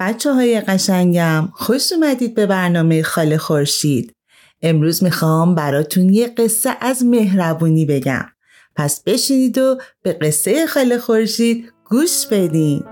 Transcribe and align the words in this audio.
بچه 0.00 0.32
های 0.32 0.60
قشنگم 0.60 1.48
خوش 1.52 1.92
اومدید 1.92 2.34
به 2.34 2.46
برنامه 2.46 3.02
خاله 3.02 3.38
خورشید. 3.38 4.12
امروز 4.62 5.04
می‌خوام 5.04 5.54
براتون 5.54 6.08
یه 6.12 6.26
قصه 6.26 6.70
از 6.80 7.04
مهربونی 7.04 7.84
بگم. 7.84 8.24
پس 8.76 9.02
بشینید 9.02 9.58
و 9.58 9.78
به 10.02 10.12
قصه 10.12 10.66
خاله 10.66 10.98
خورشید 10.98 11.72
گوش 11.84 12.26
بدین. 12.30 12.84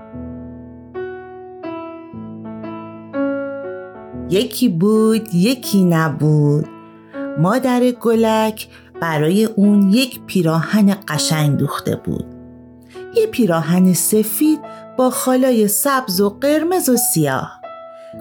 یکی 4.29 4.69
بود 4.69 5.33
یکی 5.33 5.83
نبود. 5.83 6.67
مادر 7.37 7.91
گلک 7.91 8.67
برای 9.01 9.45
اون 9.45 9.89
یک 9.89 10.21
پیراهن 10.25 10.95
قشنگ 11.07 11.57
دوخته 11.57 11.95
بود. 11.95 12.25
یه 13.15 13.27
پیراهن 13.27 13.93
سفید 13.93 14.59
با 14.97 15.09
خالای 15.09 15.67
سبز 15.67 16.21
و 16.21 16.29
قرمز 16.29 16.89
و 16.89 16.97
سیاه. 16.97 17.61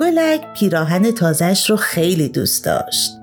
گلک 0.01 0.53
پیراهن 0.55 1.11
تازش 1.11 1.71
رو 1.71 1.77
خیلی 1.77 2.29
دوست 2.29 2.65
داشت. 2.65 3.19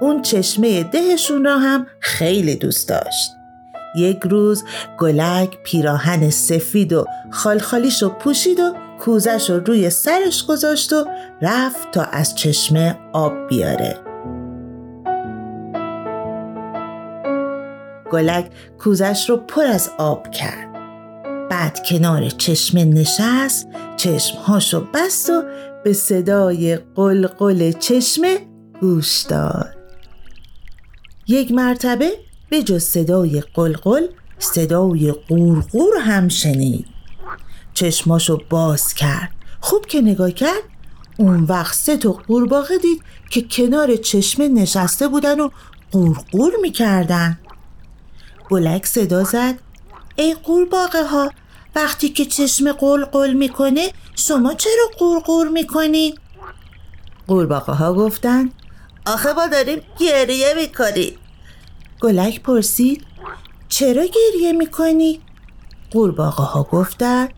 اون 0.00 0.22
چشمه 0.22 0.82
دهشون 0.82 1.44
را 1.44 1.58
هم 1.58 1.86
خیلی 2.00 2.56
دوست 2.56 2.88
داشت. 2.88 3.32
یک 3.96 4.18
روز 4.22 4.64
گلک 4.98 5.58
پیراهن 5.62 6.30
سفید 6.30 6.92
و 6.92 7.06
خالخالیش 7.30 8.02
رو 8.02 8.08
پوشید 8.08 8.60
و 8.60 8.74
کوزش 9.00 9.50
رو 9.50 9.60
روی 9.60 9.90
سرش 9.90 10.46
گذاشت 10.46 10.92
و 10.92 11.06
رفت 11.42 11.90
تا 11.90 12.02
از 12.02 12.34
چشمه 12.34 12.98
آب 13.12 13.32
بیاره. 13.48 13.96
گلک 18.12 18.50
کوزش 18.78 19.30
رو 19.30 19.36
پر 19.36 19.62
از 19.62 19.90
آب 19.98 20.30
کرد. 20.30 20.65
بعد 21.56 21.86
کنار 21.86 22.28
چشمه 22.28 22.84
نشست 22.84 23.66
چشمهاشو 23.96 24.86
بست 24.94 25.30
و 25.30 25.42
به 25.84 25.92
صدای 25.92 26.76
قلقل 26.76 27.72
چشمه 27.72 28.38
گوش 28.80 29.22
داد. 29.22 29.76
یک 31.26 31.52
مرتبه 31.52 32.10
به 32.50 32.62
جز 32.62 32.82
صدای 32.84 33.42
قلقل 33.54 34.06
صدای 34.38 35.12
قورقور 35.12 35.98
هم 36.00 36.28
شنید. 36.28 36.86
چشماشو 37.74 38.40
باز 38.50 38.94
کرد. 38.94 39.30
خوب 39.60 39.86
که 39.86 40.00
نگاه 40.00 40.30
کرد. 40.30 40.62
اون 41.16 41.44
وقت 41.44 41.74
سه 41.74 41.96
تا 41.96 42.12
قورباغه 42.12 42.78
دید 42.78 43.02
که 43.30 43.42
کنار 43.42 43.96
چشمه 43.96 44.48
نشسته 44.48 45.08
بودن 45.08 45.40
و 45.40 45.50
قورقور 45.92 46.52
می‌کردن. 46.62 47.38
بلک 48.50 48.86
صدا 48.86 49.24
زد. 49.24 49.54
ای 50.16 50.34
قورباغه 50.34 51.02
ها 51.02 51.30
وقتی 51.76 52.08
که 52.08 52.24
چشم 52.24 52.72
قلقل 52.72 53.32
می‌کنه 53.32 53.92
شما 54.14 54.54
چرا 54.54 54.90
قورقور 54.98 55.48
می‌کنید؟ 55.48 56.20
قورباغه 57.26 57.72
ها 57.72 57.94
گفتن 57.94 58.50
آخه 59.06 59.32
ما 59.32 59.46
داریم 59.46 59.82
گریه 59.98 60.54
می‌کنیم 60.54 61.18
گلک 62.00 62.42
پرسید 62.42 63.06
چرا 63.68 64.04
گریه 64.04 64.52
می‌کنی؟ 64.52 65.20
قورباغه 65.90 66.42
ها 66.42 66.62
گفتن 66.62 67.28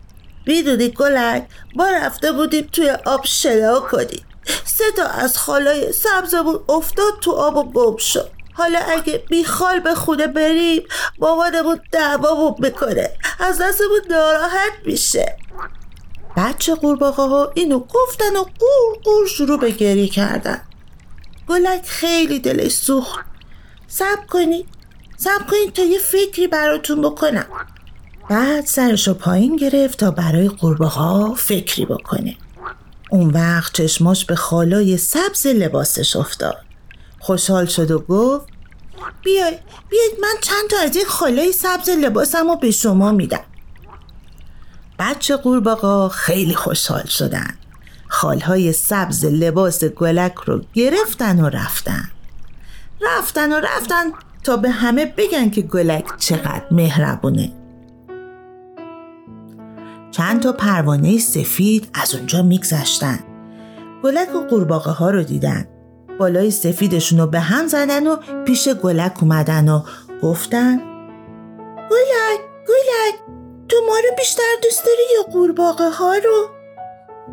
می‌دونی 0.47 0.89
گلک 0.89 1.47
ما 1.75 1.87
رفته 1.89 2.31
بودیم 2.31 2.69
توی 2.71 2.89
آب 2.89 3.25
شنا 3.25 3.79
کنیم 3.79 4.25
سه 4.65 4.83
تا 4.97 5.05
از 5.05 5.37
خالای 5.37 5.91
سبزمون 5.91 6.59
افتاد 6.69 7.13
تو 7.21 7.31
آب 7.31 7.57
و 7.57 7.63
گم 7.63 7.97
شد 7.97 8.31
حالا 8.53 8.79
اگه 8.79 9.23
بیخال 9.29 9.79
به 9.79 9.95
خونه 9.95 10.27
بریم 10.27 10.83
مامانمون 11.19 11.79
دعوامون 11.91 12.55
می‌کنه 12.59 13.09
از 13.39 13.61
دستمون 13.61 14.01
ناراحت 14.09 14.73
میشه. 14.85 15.35
بچه 16.37 16.75
قورباغه 16.75 17.23
ها 17.23 17.51
اینو 17.55 17.79
گفتن 17.79 18.35
و 18.35 18.43
قور 18.43 18.97
قور 19.03 19.27
شروع 19.27 19.59
به 19.59 19.71
گریه 19.71 20.07
کردن. 20.07 20.61
گلک 21.47 21.85
خیلی 21.85 22.39
دلش 22.39 22.71
سوخت. 22.71 23.25
سب 23.87 24.27
کنید 24.29 24.65
سب 25.17 25.47
کنید 25.49 25.73
تا 25.73 25.81
یه 25.81 25.99
فکری 25.99 26.47
براتون 26.47 27.01
بکنم. 27.01 27.45
بعد 28.29 28.65
سرشو 28.65 29.13
پایین 29.13 29.55
گرفت 29.55 29.99
تا 29.99 30.11
برای 30.11 30.47
قورباغه 30.47 30.99
ها 30.99 31.33
فکری 31.33 31.85
بکنه. 31.85 32.37
اون 33.11 33.29
وقت 33.29 33.73
چشماش 33.73 34.25
به 34.25 34.35
خالای 34.35 34.97
سبز 34.97 35.47
لباسش 35.47 36.15
افتاد. 36.15 36.57
خوشحال 37.19 37.65
شد 37.65 37.91
و 37.91 37.99
گفت 37.99 38.47
بیای 39.23 39.59
بیاید 39.89 40.11
من 40.21 40.33
چند 40.41 40.69
تا 40.69 40.77
از 40.83 40.95
این 40.95 41.05
خالای 41.05 41.51
سبز 41.51 41.89
لباسم 41.89 42.49
رو 42.49 42.55
به 42.55 42.71
شما 42.71 43.11
میدم. 43.11 43.43
بچه 44.99 45.35
قورباغا 45.37 46.09
خیلی 46.09 46.55
خوشحال 46.55 47.05
شدن. 47.05 47.55
خالهای 48.07 48.73
سبز 48.73 49.25
لباس 49.25 49.83
گلک 49.83 50.35
رو 50.35 50.61
گرفتن 50.73 51.39
و 51.39 51.49
رفتن. 51.49 52.11
رفتن 53.01 53.51
و 53.51 53.55
رفتن 53.55 54.05
تا 54.43 54.57
به 54.57 54.69
همه 54.69 55.05
بگن 55.05 55.49
که 55.49 55.61
گلک 55.61 56.17
چقدر 56.17 56.65
مهربونه. 56.71 57.53
چند 60.11 60.41
تا 60.41 60.51
پروانه 60.51 61.17
سفید 61.17 61.89
از 61.93 62.15
اونجا 62.15 62.41
میگذشتن. 62.41 63.19
گلک 64.03 64.35
و 64.35 64.39
قورباغه 64.39 64.91
ها 64.91 65.09
رو 65.09 65.23
دیدن. 65.23 65.67
بالای 66.19 66.51
سفیدشون 66.51 67.19
رو 67.19 67.27
به 67.27 67.39
هم 67.39 67.67
زدن 67.67 68.07
و 68.07 68.15
پیش 68.45 68.69
گلک 68.69 69.13
اومدن 69.21 69.69
و 69.69 69.81
گفتن 70.23 70.77
گلک 71.91 72.39
گلک 72.67 73.15
تو 73.69 73.75
ما 73.87 73.95
رو 73.95 74.15
بیشتر 74.17 74.43
دوست 74.63 74.85
داری 74.85 75.03
یا 75.17 75.31
قورباغه 75.31 75.89
ها 75.89 76.15
رو؟ 76.15 76.49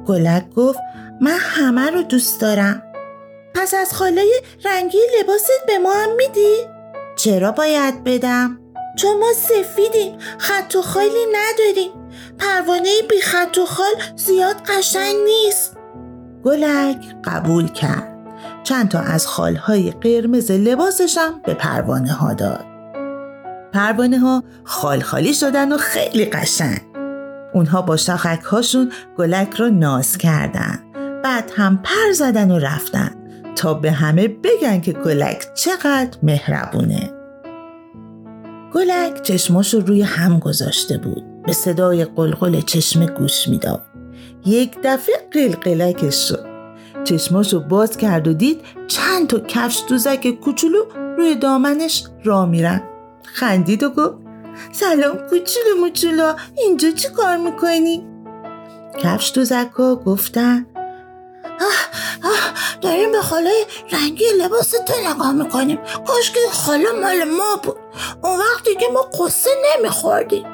گلک 0.07 0.51
گفت 0.57 0.79
من 1.21 1.37
همه 1.41 1.91
رو 1.91 2.03
دوست 2.03 2.41
دارم 2.41 2.83
پس 3.55 3.75
از 3.75 3.95
خالای 3.95 4.41
رنگی 4.65 4.99
لباست 5.21 5.67
به 5.67 5.79
ما 5.79 5.93
هم 5.93 6.17
میدی؟ 6.17 6.57
چرا 7.17 7.53
باید 7.53 8.05
بدم؟ 8.05 8.59
چون 8.97 9.19
ما 9.19 9.33
سفیدیم 9.33 10.19
خط 10.39 10.75
و 10.77 10.83
خالی 10.83 11.27
نداریم 11.33 11.91
پروانه 12.39 12.91
بی 13.11 13.21
خط 13.21 13.59
و 13.59 13.67
خال 13.67 14.17
زیاد 14.17 14.57
قشنگ 14.67 15.15
نیست 15.25 15.77
گلک 16.45 17.17
قبول 17.25 17.69
کرد 17.69 18.16
چند 18.67 18.89
تا 18.89 19.01
از 19.01 19.27
خالهای 19.27 19.91
قرمز 19.91 20.51
لباسشم 20.51 21.41
به 21.45 21.55
پروانه 21.55 22.13
ها 22.13 22.35
داد. 22.35 22.65
پروانه 23.73 24.19
ها 24.19 24.45
خال 24.65 25.01
خالی 25.01 25.35
شدن 25.35 25.73
و 25.73 25.77
خیلی 25.77 26.25
قشنگ. 26.25 26.81
اونها 27.55 27.83
با 27.83 27.97
شاخک 27.97 28.43
هاشون 28.43 28.93
گلک 29.19 29.55
را 29.55 29.69
ناز 29.69 30.19
کردن. 30.19 30.79
بعد 31.25 31.53
هم 31.57 31.83
پر 31.85 32.13
زدن 32.15 32.51
و 32.51 32.59
رفتن 32.59 33.11
تا 33.57 33.75
به 33.75 33.91
همه 33.93 34.29
بگن 34.29 34.81
که 34.81 34.93
گلک 34.93 35.47
چقدر 35.55 36.19
مهربونه. 36.23 37.11
گلک 38.73 39.23
چشماش 39.23 39.75
رو 39.75 39.81
روی 39.81 40.03
هم 40.03 40.39
گذاشته 40.39 40.99
بود. 40.99 41.43
به 41.43 41.53
صدای 41.53 42.05
قلقل 42.05 42.61
چشم 42.61 43.07
گوش 43.07 43.49
می‌داد. 43.49 43.83
یک 44.47 44.79
دفعه 44.85 45.15
قلقلکش 45.33 46.29
شد. 46.29 46.46
چشماشو 47.07 47.61
باز 47.61 47.97
کرد 47.97 48.29
و 48.29 48.33
دید 48.33 48.61
چند 48.87 49.27
تا 49.27 49.41
کفش 49.41 49.83
دوزک 49.89 50.31
کوچولو 50.31 50.85
روی 51.17 51.35
دامنش 51.35 52.05
را 52.25 52.47
میرن 52.47 52.83
خندید 53.23 53.83
و 53.83 53.91
گفت 53.91 54.15
سلام 54.73 55.17
کوچولو 55.17 55.77
موچولو 55.81 56.33
اینجا 56.57 56.91
چی 56.91 57.09
کار 57.09 57.37
می‌کنی؟ 57.37 58.07
کفش 58.99 59.33
دوزک 59.35 59.71
ها 59.79 59.97
گفتن 59.97 60.67
آه 61.61 62.31
آه 62.31 62.53
داریم 62.81 63.13
به 63.13 63.21
خاله 63.21 63.51
رنگی 63.93 64.25
لباس 64.43 64.71
تو 64.71 64.93
نگاه 65.11 65.33
می‌کنیم 65.33 65.79
کاش 66.07 66.31
که 66.31 66.41
خاله 66.53 66.93
مال 66.93 67.25
ما 67.25 67.61
بود 67.63 67.77
اون 68.23 68.39
وقتی 68.39 68.75
که 68.75 68.87
ما 68.93 69.01
قصه 69.03 69.51
نمیخوردیم 69.79 70.47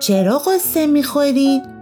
چرا 0.00 0.38
قصه 0.38 0.86
می‌خورید؟ 0.86 1.75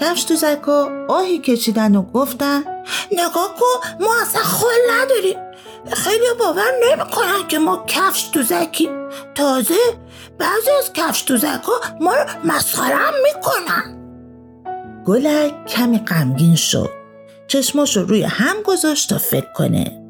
کفش 0.00 0.24
تو 0.24 0.34
زکا 0.34 0.90
آهی 1.08 1.38
کشیدن 1.38 1.96
و 1.96 2.02
گفتن 2.02 2.64
نگاه 3.12 3.54
کن 3.58 4.04
ما 4.04 4.20
اصلا 4.22 4.42
خال 4.42 4.78
نداریم. 4.90 5.36
خیلی 5.92 6.24
باور 6.38 6.72
نمی‌کنن 6.90 7.48
که 7.48 7.58
ما 7.58 7.84
کفش 7.86 8.22
تو 8.22 8.42
زکی 8.42 8.90
تازه 9.34 9.74
بعضی 10.38 10.70
از 10.78 10.92
کفش 10.92 11.22
تو 11.22 11.36
زکا 11.36 11.80
ما 12.00 12.14
رو 12.14 12.24
مسخره 12.44 13.10
می‌کنن. 13.22 13.96
گلک 15.06 15.66
کمی 15.66 15.98
غمگین 15.98 16.56
شد. 16.56 16.90
چشماشو 17.48 18.00
روی 18.00 18.22
هم 18.22 18.62
گذاشت 18.64 19.10
تا 19.10 19.18
فکر 19.18 19.52
کنه. 19.54 20.02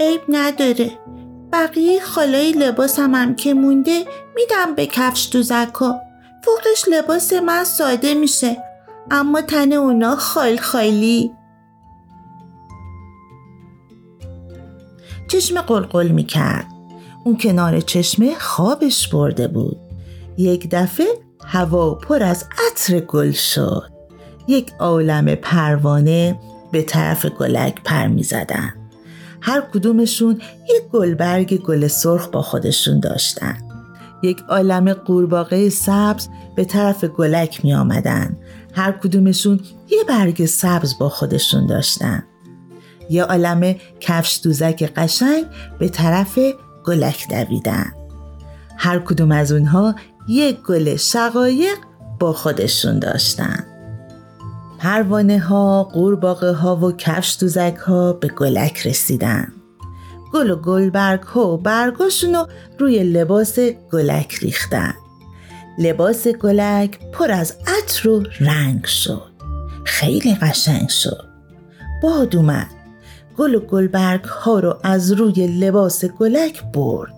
عیب 0.00 0.20
نداره. 0.28 0.90
بقیه 1.52 2.00
خالای 2.00 2.52
لباسم 2.52 3.14
هم 3.14 3.36
که 3.36 3.54
مونده 3.54 4.06
میدم 4.34 4.74
به 4.74 4.86
کفش 4.86 5.26
تو 5.26 5.42
زکا 5.42 6.00
فوقش 6.44 6.88
لباس 6.88 7.32
من 7.32 7.64
ساده 7.64 8.14
میشه. 8.14 8.67
اما 9.10 9.40
تن 9.40 9.72
اونا 9.72 10.16
خال 10.16 10.56
خالی 10.56 11.30
چشم 15.28 15.60
قلقل 15.60 16.08
می 16.08 16.24
کرد. 16.24 16.66
اون 17.24 17.38
کنار 17.38 17.80
چشمه 17.80 18.34
خوابش 18.38 19.08
برده 19.08 19.48
بود. 19.48 19.76
یک 20.36 20.68
دفعه 20.70 21.06
هوا 21.44 21.94
پر 21.94 22.22
از 22.22 22.44
عطر 22.66 23.00
گل 23.00 23.30
شد. 23.30 23.90
یک 24.48 24.72
عالم 24.78 25.34
پروانه 25.34 26.38
به 26.72 26.82
طرف 26.82 27.26
گلک 27.26 27.82
پر 27.84 28.06
می 28.06 28.22
زدن. 28.22 28.74
هر 29.40 29.60
کدومشون 29.60 30.40
یک 30.68 30.90
گلبرگ 30.92 31.62
گل 31.62 31.86
سرخ 31.86 32.28
با 32.28 32.42
خودشون 32.42 33.00
داشتن. 33.00 33.67
یک 34.22 34.44
عالم 34.48 34.92
قورباغه 34.92 35.68
سبز 35.68 36.28
به 36.56 36.64
طرف 36.64 37.04
گلک 37.04 37.64
می 37.64 37.74
آمدن. 37.74 38.36
هر 38.74 38.92
کدومشون 38.92 39.60
یه 39.90 40.04
برگ 40.08 40.46
سبز 40.46 40.98
با 40.98 41.08
خودشون 41.08 41.66
داشتن. 41.66 42.22
یه 43.10 43.24
عالم 43.24 43.74
کفش 44.00 44.40
دوزک 44.42 44.92
قشنگ 44.96 45.44
به 45.78 45.88
طرف 45.88 46.38
گلک 46.84 47.28
دویدن. 47.30 47.92
هر 48.76 48.98
کدوم 48.98 49.32
از 49.32 49.52
اونها 49.52 49.94
یک 50.28 50.62
گل 50.62 50.96
شقایق 50.96 51.78
با 52.20 52.32
خودشون 52.32 52.98
داشتن. 52.98 53.64
پروانه 54.78 55.38
ها، 55.38 55.84
قورباغه 55.84 56.52
ها 56.52 56.76
و 56.76 56.92
کفش 56.92 57.36
دوزک 57.40 57.76
ها 57.86 58.12
به 58.12 58.28
گلک 58.28 58.86
رسیدن. 58.86 59.52
گل 60.32 60.50
و 60.50 60.56
گلبرگ 60.56 61.22
ها 61.22 61.48
و 61.48 61.56
برگاشون 61.56 62.34
رو 62.34 62.46
روی 62.78 63.04
لباس 63.04 63.58
گلک 63.92 64.38
ریختن. 64.42 64.94
لباس 65.78 66.26
گلک 66.26 66.98
پر 67.12 67.32
از 67.32 67.56
عطر 67.66 68.08
و 68.08 68.22
رنگ 68.40 68.84
شد. 68.84 69.30
خیلی 69.84 70.34
قشنگ 70.34 70.88
شد. 70.88 71.24
باد 72.02 72.36
اومد. 72.36 72.70
گل 73.36 73.54
و 73.54 73.60
گلبرگ 73.60 74.24
ها 74.24 74.60
رو 74.60 74.76
از 74.82 75.12
روی 75.12 75.46
لباس 75.46 76.04
گلک 76.04 76.62
برد. 76.72 77.14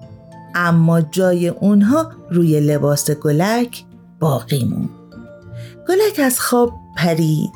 اما 0.55 1.01
جای 1.01 1.49
اونها 1.49 2.13
روی 2.31 2.61
لباس 2.61 3.11
گلک 3.11 3.85
باقی 4.21 4.65
موند. 4.65 4.91
گلک 5.89 6.21
از 6.25 6.41
خواب 6.41 6.73
پرید. 6.97 7.51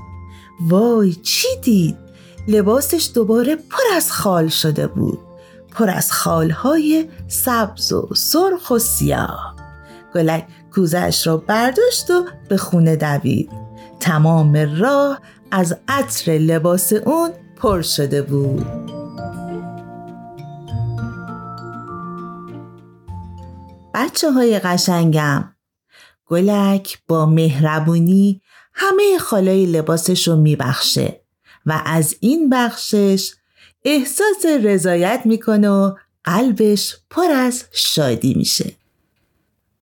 وای 0.60 1.14
چی 1.14 1.48
دید؟ 1.62 1.96
لباسش 2.48 3.10
دوباره 3.14 3.56
پر 3.56 3.96
از 3.96 4.12
خال 4.12 4.48
شده 4.48 4.86
بود. 4.86 5.18
پر 5.74 5.90
از 5.90 6.12
خالهای 6.12 7.08
سبز 7.28 7.92
و 7.92 8.08
سرخ 8.14 8.70
و 8.70 8.78
سیاه. 8.78 9.56
گلک 10.14 10.46
کوزش 10.74 11.26
را 11.26 11.36
برداشت 11.36 12.10
و 12.10 12.24
به 12.48 12.56
خونه 12.56 12.96
دوید. 12.96 13.50
تمام 14.00 14.80
راه 14.80 15.20
از 15.50 15.76
عطر 15.88 16.32
لباس 16.32 16.92
اون 16.92 17.30
پر 17.56 17.82
شده 17.82 18.22
بود. 18.22 18.66
بچه 23.94 24.32
های 24.32 24.58
قشنگم 24.58 25.54
گلک 26.26 26.98
با 27.08 27.26
مهربونی 27.26 28.42
همه 28.74 29.18
خالای 29.18 29.66
لباسش 29.66 30.28
رو 30.28 30.36
میبخشه 30.36 31.20
و 31.66 31.82
از 31.84 32.16
این 32.20 32.50
بخشش 32.50 33.34
احساس 33.84 34.46
رضایت 34.62 35.20
می‌کنه 35.24 35.68
و 35.70 35.94
قلبش 36.24 36.96
پر 37.10 37.30
از 37.30 37.64
شادی 37.72 38.34
میشه. 38.34 38.72